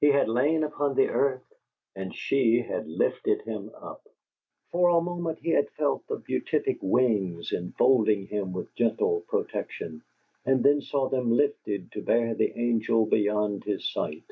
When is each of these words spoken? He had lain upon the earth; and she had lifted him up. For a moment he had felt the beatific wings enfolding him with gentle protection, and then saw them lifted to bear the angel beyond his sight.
He 0.00 0.06
had 0.12 0.28
lain 0.28 0.62
upon 0.62 0.94
the 0.94 1.08
earth; 1.08 1.52
and 1.96 2.14
she 2.14 2.60
had 2.60 2.86
lifted 2.86 3.42
him 3.42 3.72
up. 3.74 4.06
For 4.70 4.88
a 4.88 5.00
moment 5.00 5.40
he 5.40 5.48
had 5.50 5.68
felt 5.70 6.06
the 6.06 6.14
beatific 6.18 6.78
wings 6.80 7.50
enfolding 7.52 8.28
him 8.28 8.52
with 8.52 8.72
gentle 8.76 9.22
protection, 9.22 10.04
and 10.46 10.62
then 10.62 10.80
saw 10.80 11.08
them 11.08 11.32
lifted 11.32 11.90
to 11.90 12.02
bear 12.02 12.36
the 12.36 12.52
angel 12.56 13.04
beyond 13.04 13.64
his 13.64 13.90
sight. 13.92 14.30